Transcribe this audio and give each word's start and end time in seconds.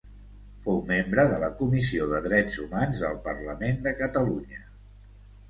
Fou 0.61 0.79
membre 0.91 1.25
de 1.33 1.37
la 1.43 1.49
comissió 1.59 2.07
de 2.13 2.23
Drets 2.29 2.57
Humans 2.65 3.03
del 3.05 3.21
Parlament 3.29 3.79
de 3.87 3.95
Catalunya. 4.01 4.67